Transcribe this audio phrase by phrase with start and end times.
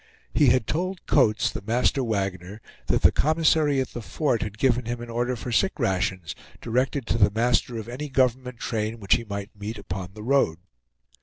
[0.33, 4.85] He had told Coates, the master wagoner, that the commissary at the fort had given
[4.85, 9.13] him an order for sick rations, directed to the master of any government train which
[9.13, 10.57] he might meet upon the road.